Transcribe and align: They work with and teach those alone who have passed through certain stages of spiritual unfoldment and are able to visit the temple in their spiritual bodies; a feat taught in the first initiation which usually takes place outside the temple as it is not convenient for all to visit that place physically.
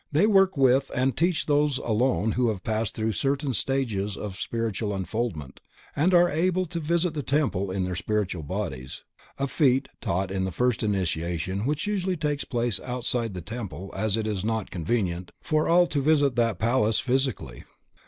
They 0.11 0.25
work 0.25 0.57
with 0.57 0.89
and 0.95 1.15
teach 1.15 1.45
those 1.45 1.77
alone 1.77 2.31
who 2.31 2.49
have 2.49 2.63
passed 2.63 2.95
through 2.95 3.11
certain 3.11 3.53
stages 3.53 4.17
of 4.17 4.35
spiritual 4.35 4.95
unfoldment 4.95 5.59
and 5.95 6.11
are 6.15 6.27
able 6.27 6.65
to 6.65 6.79
visit 6.79 7.13
the 7.13 7.21
temple 7.21 7.69
in 7.69 7.83
their 7.83 7.95
spiritual 7.95 8.41
bodies; 8.41 9.03
a 9.37 9.47
feat 9.47 9.89
taught 10.01 10.31
in 10.31 10.43
the 10.43 10.51
first 10.51 10.81
initiation 10.81 11.67
which 11.67 11.85
usually 11.85 12.17
takes 12.17 12.45
place 12.45 12.79
outside 12.79 13.35
the 13.35 13.41
temple 13.41 13.93
as 13.95 14.17
it 14.17 14.25
is 14.25 14.43
not 14.43 14.71
convenient 14.71 15.31
for 15.39 15.69
all 15.69 15.85
to 15.85 16.01
visit 16.01 16.35
that 16.35 16.57
place 16.57 16.97
physically. 16.97 17.65